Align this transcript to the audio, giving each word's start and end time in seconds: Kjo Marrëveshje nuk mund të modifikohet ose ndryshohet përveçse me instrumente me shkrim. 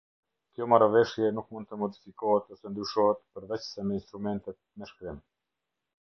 Kjo 0.53 0.65
Marrëveshje 0.71 1.27
nuk 1.35 1.51
mund 1.57 1.69
të 1.73 1.79
modifikohet 1.81 2.49
ose 2.57 2.71
ndryshohet 2.73 3.21
përveçse 3.37 3.89
me 3.91 4.01
instrumente 4.03 4.59
me 4.79 4.91
shkrim. 4.95 5.25